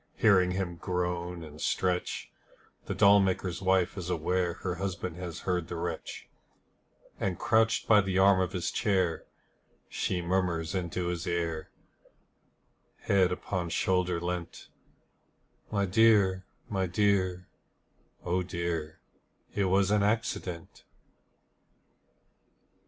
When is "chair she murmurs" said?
8.71-10.73